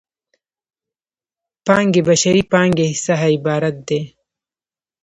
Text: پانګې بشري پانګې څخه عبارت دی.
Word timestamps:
پانګې 1.65 2.01
بشري 2.07 2.43
پانګې 2.51 2.87
څخه 3.05 3.25
عبارت 3.35 3.75
دی. 3.87 4.01